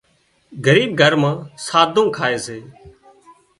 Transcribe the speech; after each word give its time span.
ڳريٻ 0.65 0.89
گھر 0.99 1.13
مان 1.21 1.35
ساڌُون 1.65 2.07
کائي 2.17 2.37
سي 2.45 2.57